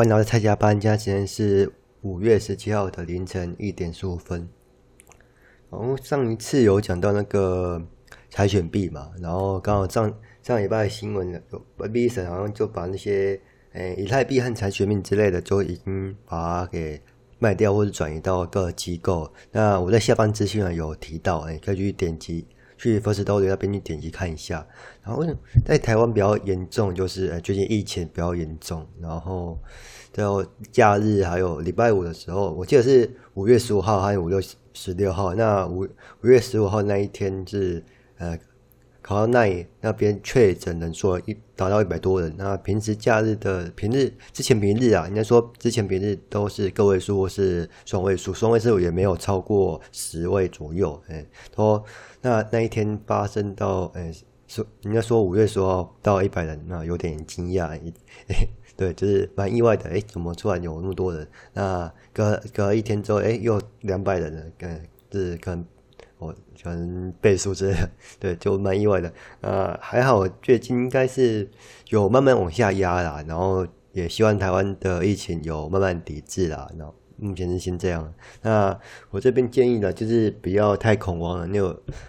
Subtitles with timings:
[0.00, 4.48] 欢迎来到蔡家班，现在时间是五月十七号的凌晨一点十五分。
[5.70, 7.86] 然后上一次有讲到那个
[8.30, 10.10] 柴犬币嘛，然后刚好上
[10.42, 13.38] 上礼拜新闻有 Visa 好像就把那些
[13.74, 16.98] 诶、以太币和柴犬币之类的就已经把它给
[17.38, 19.30] 卖掉或者转移到各机构。
[19.52, 22.46] 那我在下方资讯啊有提到，诶、可以去点击。
[22.80, 24.66] 去 First Story 那边去点击看一下，
[25.04, 25.22] 然后
[25.66, 29.58] 在台湾比较严重，就是呃最近疫情比较严重，然后
[30.12, 30.24] 在
[30.72, 34.40] 假日还有礼拜五的时候，我记得是五月十五号还有五六
[34.72, 35.86] 十六号，那五
[36.22, 37.84] 五月十五号那一天是
[38.16, 38.38] 呃。
[39.02, 42.34] 考到那里那边确诊人数一达到一百多人。
[42.36, 51.00] 那平时假日的平日之前平日啊，应该说之前平日都是个位数或是双位数，双位数也没有超过十位左右。
[51.08, 51.82] 哎，说
[52.20, 54.12] 那那一天发生到哎
[54.46, 57.78] 说应该说五月十号到一百人，那有点惊讶。
[58.76, 59.90] 对，就是蛮意外的。
[59.90, 61.28] 哎，怎么突然有那么多人？
[61.52, 64.42] 那隔隔一天之后，哎，又两百人了。
[64.60, 64.80] 嗯，
[65.12, 65.64] 是跟。
[66.20, 66.32] 我
[66.62, 69.12] 可能倍数之类的，对，就蛮意外的。
[69.40, 71.50] 呃，还好最近应该是
[71.88, 76.70] 有慢慢往下压啦，然后也希望台湾的疫情有慢慢抵制啦。
[76.78, 78.12] 然后目前是先这样。
[78.42, 78.78] 那
[79.10, 81.46] 我这边建议呢，就是不要太恐慌了。
[81.46, 81.60] 那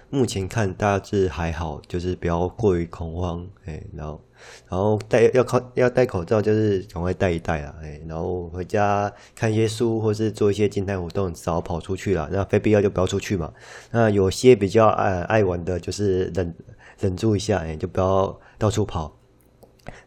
[0.09, 3.47] 目前看大致还好，就是不要过于恐慌。
[3.65, 4.19] 哎，然后。
[4.67, 7.75] 然后戴要靠要戴口罩，就是赶快戴一戴啊！
[7.83, 12.27] 哎，然后回家看一些书，或是做一些静态活动，少跑出去了。
[12.31, 13.53] 那非必要就不要出去嘛。
[13.91, 16.55] 那有些比较爱爱玩的，就是忍
[16.99, 19.15] 忍住一下，哎，就不要到处跑。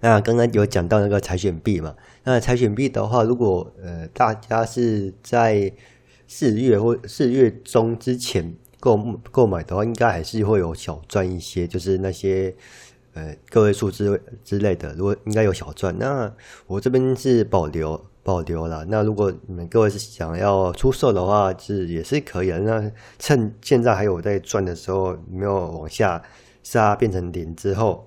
[0.01, 1.95] 那刚刚有讲到那个采选币嘛？
[2.25, 5.73] 那采选币的话，如果呃大家是在
[6.27, 8.97] 四月或四月中之前购
[9.31, 12.55] 购买的话，应该还是会有小赚一些，就是那些。
[13.17, 16.29] 呃，个位数之之类的，如果应该有小赚，那
[16.67, 18.85] 我这边是保留保留了。
[18.87, 22.59] 那如果你们各位是想要出售的话，是也是可以的。
[22.59, 26.21] 那趁现在还有在赚的时候，没有往下
[26.65, 28.05] 杀变成零之后，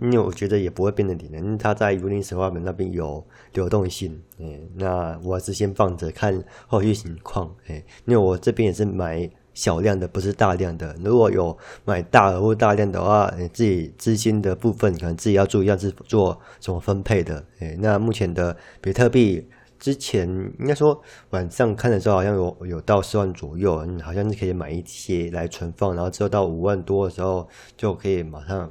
[0.00, 4.20] 因为我觉得也不会变成零的，因为它在 Uniswap 那边有流动性。
[4.40, 7.54] 哎，那我还是先放着看后续情况。
[7.66, 9.30] 哎，因为我这边也是买。
[9.52, 17.44] 小量的不是大量的，如果有买大额或大量的话，你自己资金的部分可能自己要注意，要是做怎么分配的。
[17.58, 19.46] 诶，那目前的比特币
[19.78, 20.26] 之前
[20.60, 20.98] 应该说
[21.30, 27.46] 晚上看的时候好像有有到四万左右，好像是可以买一些来存放，然后之后到五万多的时候
[27.76, 28.70] 就可以马上。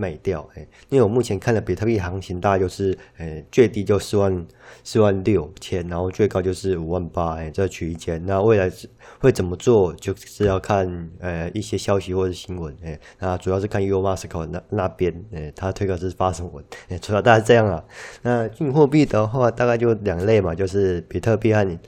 [0.00, 4.46] 卖掉，哎，因为我目前看的比特币行情，大概就是，呃，最低就四万
[4.82, 8.24] 四万六千，然后最高就是五万八，哎，这区间。
[8.24, 8.72] 那未来
[9.18, 17.84] 会怎么做，就是要看呃一些消息或者新闻，哎，那主要是看 e o m a s c o 那那边，哎，他推特是发什么文，哎，主要大概这样啊。
[18.22, 21.78] 那进货币的话，大概就两类嘛，就是比特币和。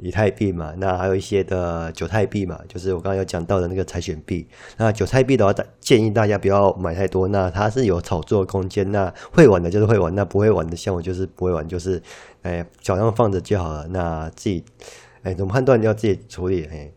[0.00, 4.46] 以太币嘛，那还有一些的韭菜币嘛，就是我刚刚有讲到的那个柴犬币。
[4.76, 8.90] 那韭菜币的话，建议大家不要买太多，那它是有炒作空间。
[8.90, 12.02] 那会玩的就是会玩，那不会玩的像我就是不会玩，就是
[12.42, 13.86] 哎，脚上放着就好了。
[13.88, 14.64] 那自己
[15.22, 16.90] 哎，怎么判断要自己处理哎，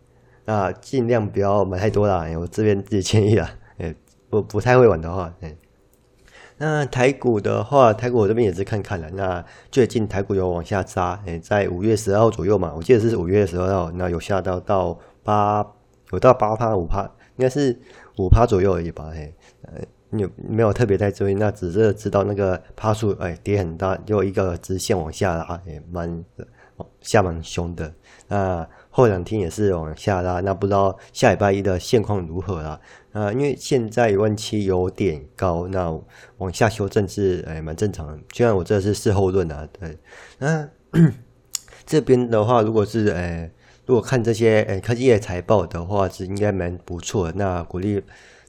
[0.46, 2.26] 那尽量不要买太多啦。
[2.26, 3.94] 哎，我这边自己建议啦，哎，
[4.30, 5.56] 不不太会玩的话，哎。
[6.58, 9.10] 那台股的话，台股我这边也是看看了。
[9.12, 15.66] 那最近台股有往下杀，诶，在五月十二号左右嘛，我记得是五月十二号，那有下到到八，
[16.12, 17.04] 有到八趴五趴，
[17.38, 17.78] 应该是
[18.18, 19.82] 五趴左右而已吧，诶，呃，
[20.12, 21.34] 有没有特别在注意？
[21.34, 26.24] 那只是知道那个趴数，诶，跌很大，就一个直线往下拉，诶，蛮
[27.02, 27.92] 下蛮凶的。
[28.28, 32.80] 那后两天也是往下拉，那不知道下礼拜一的现况如何啦？
[33.12, 35.92] 啊，因为现在一万七有点高，那
[36.38, 38.20] 往下修正是诶蛮正常的。
[38.32, 39.98] 虽然我这是事后论啊，对。
[40.38, 40.70] 那
[41.88, 43.50] 这边的话，如果是诶，
[43.88, 47.32] 如果看这些诶科技业财报的话，是应该蛮不错。
[47.32, 48.00] 那股利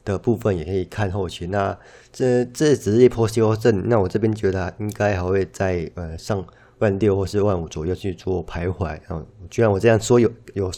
[0.05, 1.47] 的部分也可以看后期。
[1.47, 1.75] 那
[2.13, 6.47] 这这只是一波修正，那我这边觉得应该还会在呃上。
[6.79, 10.71] 万六或是万五左右去做徘徊，嗯，居然我这样说有有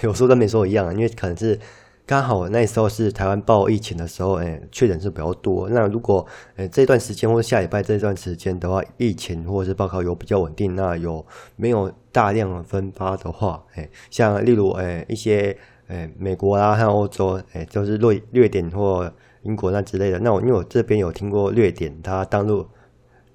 [0.00, 1.58] 有说跟没说一样，因为可能是
[2.06, 5.68] 刚好那时候是台湾报疫情的时候，哎，确诊是比较多。
[5.68, 6.26] 那如果
[6.56, 11.24] 哎这段时间或下礼拜这段时间的话，疫情或者是报告有比较稳定，那有
[11.56, 15.56] 没有大量分发的话，哎，像例如哎一些
[15.86, 19.12] 哎美国啊，还有欧洲，哎，就是瑞瑞典或
[19.42, 20.18] 英国那之类的。
[20.18, 22.64] 那我因为我这边有听过瑞典，它当日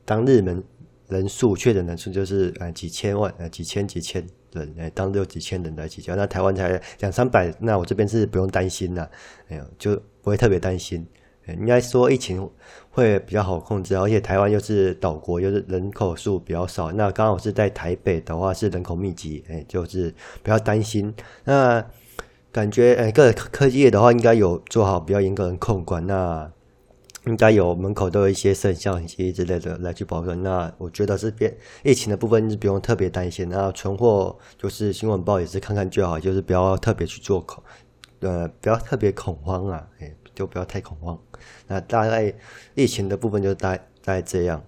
[0.04, 0.64] 当日门。
[1.08, 9.08] 人数确诊人数就是呃几千万呃几千几千人呃当中有几千人来起交，那台湾才两三百，那我这边是不用担心呐，
[9.50, 11.06] 哎呦就不会特别担心，
[11.48, 12.50] 应该说疫情
[12.90, 20.14] 会比较好控制，而且台湾又是岛国，又是人口数比较少，那刚好是在台北的话是人口密集，哎，就是
[20.44, 21.14] 不要担心。
[21.46, 21.86] 那
[22.52, 26.52] 感觉哎，各科技业的话应该有做好比较严格的控管，那
[27.28, 30.42] 应该有门口都有一些摄像机之类的来去保证。
[30.42, 37.64] 那我觉得这边疫情的部分是不用特别担心，那存货就是新闻报也是看看就好，就是不要特别去做恐，
[38.22, 40.12] 呃，不要特别恐慌啊，哎。
[40.38, 41.20] 就不要太恐慌。
[41.66, 42.32] 那大概
[42.76, 43.76] 疫情的部分就大
[44.06, 44.64] 概这样。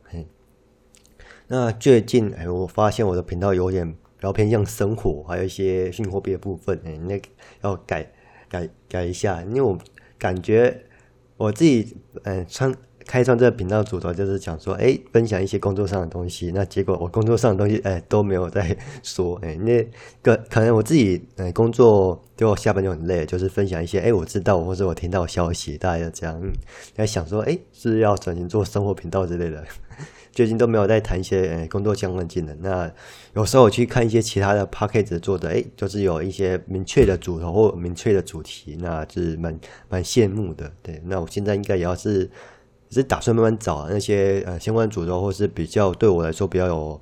[1.45, 7.21] 那最近哎，我发现我的频道有点比较偏向生活，还有一些新货币的部分，哎，那
[7.61, 8.11] 要改
[8.49, 9.77] 改改一下，因为我
[10.17, 10.75] 感觉
[11.39, 12.71] 我自己嗯穿。
[13.07, 16.51] 开创这个频道主头就是想说，哎，分享一些工作上的东西。
[16.53, 19.33] 那结果我工作上的东西，哎，都没有在说。
[19.41, 19.83] 哎，那
[20.21, 26.39] 个可能我自己，嗯，工作就下班就很累，就是分享一些，哎，我知道或者我听到消息，大家就这样。
[26.93, 29.65] 在想说，哎，是要转型做生活频道之类的。
[30.31, 32.57] 最近都没有在谈一些，工作相关技能。
[32.61, 32.91] 那
[33.33, 40.71] 有时候我去看一些其他的 podcast 做的，哎，就是有一些明确的主头或明确的主题，那是蛮蛮羡慕的。
[40.81, 42.29] 对，那我现在应该也要是。
[42.91, 46.99] 只是打算慢慢找那些呃相关主头，或是比较对我来说比较有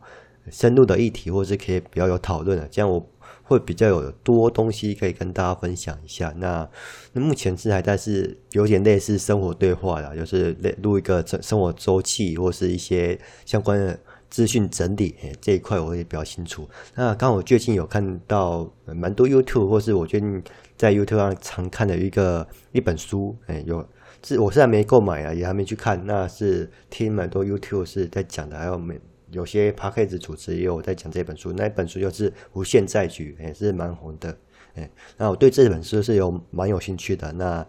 [0.52, 3.06] 深入的议题，或是可以比较有讨论的，这样我
[3.44, 6.34] 会比较有多东西可以跟大家分享一下。
[6.38, 6.68] 那
[7.14, 13.98] 那目前是还在是有点类似生活对话啦，就是录一个生活周期或是一些相关的
[14.30, 16.68] 资讯整理，欸，这一块我也比较清楚。
[16.96, 20.44] 那刚好我最近有看到蛮多 YouTube，或是我最近
[20.76, 23.86] 在 YouTube 上常看的一个一本书，欸，有。
[24.24, 26.04] 是，我现在没购买啊，也还没去看。
[26.06, 29.00] 那是听蛮多 YouTube 是在讲的，还有没
[29.32, 31.52] 有些 Podcast 主持也有在讲这本书。
[31.54, 34.38] 那本书就是《无限赛局》，也是蛮红的。
[34.76, 37.32] 哎，那我对这本书是有蛮有兴趣的。
[37.34, 37.66] 那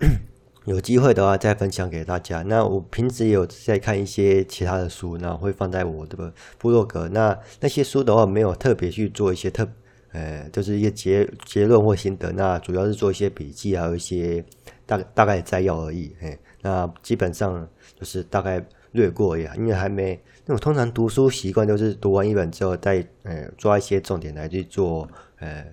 [0.66, 2.42] 有机会的话再分享给大家。
[2.42, 7.08] 那我平时也有在看一些其他的书，那会放在我的部落格。
[7.08, 9.68] 那那些书的话，没有特别去做一些特。
[10.12, 14.44] 呃，就是一些结结论或心得，那主要是做一些笔记，还有一些
[14.86, 16.14] 大大概摘要而已。
[16.20, 17.68] 嘿，那基本上
[17.98, 20.18] 就是大概略过而已，因为还没。
[20.46, 25.08] 那我通常读书习惯就是读完一本之后，再呃抓一些重点来去做
[25.38, 25.66] 呃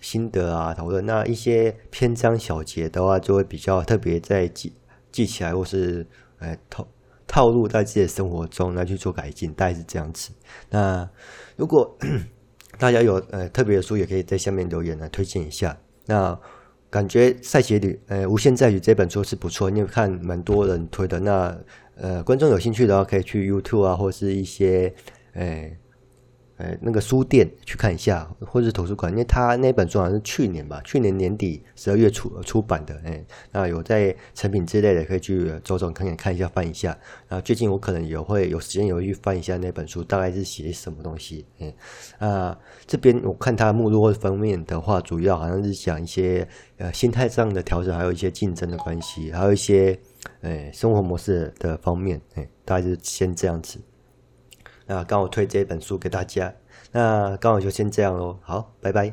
[0.00, 1.04] 心得啊讨论。
[1.04, 4.72] 那一些篇章小节的话，就会比较特别在记
[5.10, 6.06] 记起来，或是
[6.38, 6.86] 呃套
[7.26, 10.30] 套路在自己的生活中来去做改进，大概是这样子。
[10.68, 11.08] 那
[11.56, 11.96] 如果
[12.78, 15.76] 大家有呃特别的书，也可以在下面留言来推荐一下。
[16.06, 16.38] 那
[16.90, 21.18] 感觉赛鞋里呃无限在于这本书是不错，因为看蛮多人推的。
[21.20, 21.56] 那
[21.96, 24.92] 呃观众有兴趣的话，可以去 YouTube 啊，或是一些
[25.32, 25.70] 呃。
[26.60, 36.90] 呃，那个书店去看一下，或者是图书馆，因为他那本书好像是去年吧，去年年底十二月出出版的，哎，那有在成品之类的可以去走走看看看一下翻一下。
[37.28, 41.46] 然后最近我可能也会有时间，也会去翻一下那本书，大概是写什么东西。
[41.60, 41.72] 嗯，
[42.18, 46.46] 啊，这边我看它的目录或者封面的话，主要好像是讲一些
[46.76, 49.98] 呃心态上的调整，还有一些竞争的关系，还有一些
[50.42, 53.80] 呃生活模式的方面，哎，大概是先这样子。
[54.90, 56.52] 那刚好推这本书给大家，
[56.90, 59.08] 那刚好就先这样喽，好，拜拜。